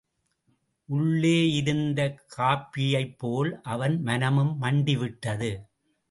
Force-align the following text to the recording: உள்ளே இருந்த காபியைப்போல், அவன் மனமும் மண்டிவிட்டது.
உள்ளே 0.89 1.51
இருந்த 1.51 2.17
காபியைப்போல், 2.37 3.51
அவன் 3.65 4.01
மனமும் 4.01 4.61
மண்டிவிட்டது. 4.61 5.51